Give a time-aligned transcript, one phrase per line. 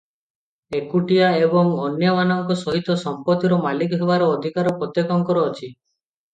[0.77, 5.75] ଏକୁଟିଆ ଏବଂ ଅନ୍ୟମାନଙ୍କ ସହିତ ସମ୍ପତିର ମାଲିକ ହେବାର ଅଧିକାର ପ୍ରତ୍ୟେକଙ୍କର ଅଛି।